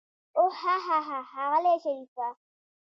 اوح 0.37 0.55
هاهاها 0.71 1.17
ښاغلی 1.31 1.75
شريفه. 1.83 2.27